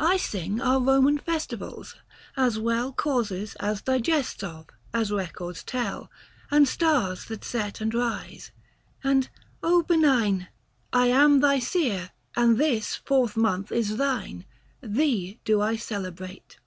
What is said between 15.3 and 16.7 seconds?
do I celebrate."